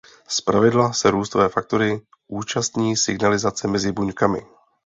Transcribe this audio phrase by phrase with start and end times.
[0.27, 4.41] Zpravidla se růstové faktory účastní signalizace mezi buňkami.